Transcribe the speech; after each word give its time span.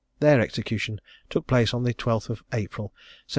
Their 0.19 0.41
execution 0.41 0.99
took 1.29 1.45
place 1.45 1.75
on 1.75 1.83
the 1.83 1.93
12th 1.93 2.29
of 2.31 2.39
April, 2.53 2.85
1726. 2.85 2.93